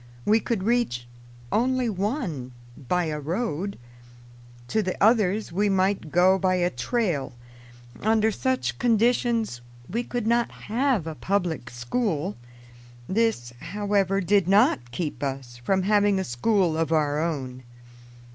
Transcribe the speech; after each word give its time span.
We 0.25 0.39
could 0.39 0.63
reach 0.63 1.07
only 1.51 1.87
one 1.87 2.53
by 2.87 3.03
a 3.05 3.19
road; 3.19 3.77
to 4.69 4.81
the 4.81 4.97
others 4.99 5.51
we 5.51 5.69
might 5.69 6.11
go 6.11 6.39
by 6.39 6.55
a 6.55 6.71
trail. 6.71 7.33
Under 8.01 8.31
such 8.31 8.79
conditions 8.79 9.61
we 9.87 10.03
could 10.03 10.25
not 10.25 10.49
have 10.49 11.05
a 11.05 11.13
public 11.13 11.69
school. 11.69 12.35
This, 13.07 13.53
however, 13.59 14.21
did 14.21 14.47
not 14.47 14.89
keep 14.89 15.21
us 15.21 15.57
from 15.57 15.83
having 15.83 16.17
a 16.17 16.23
school 16.23 16.75
of 16.75 16.91
our 16.91 17.21
own. 17.23 17.61